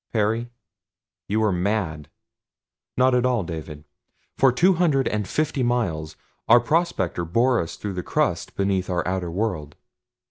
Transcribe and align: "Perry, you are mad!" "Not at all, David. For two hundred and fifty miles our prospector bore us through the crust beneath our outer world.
"Perry, 0.13 0.49
you 1.27 1.43
are 1.43 1.51
mad!" 1.51 2.09
"Not 2.97 3.13
at 3.13 3.23
all, 3.23 3.43
David. 3.43 3.83
For 4.35 4.51
two 4.51 4.73
hundred 4.73 5.07
and 5.07 5.27
fifty 5.27 5.61
miles 5.61 6.15
our 6.47 6.59
prospector 6.59 7.23
bore 7.23 7.59
us 7.59 7.75
through 7.75 7.93
the 7.93 8.01
crust 8.01 8.55
beneath 8.55 8.89
our 8.89 9.07
outer 9.07 9.29
world. 9.29 9.75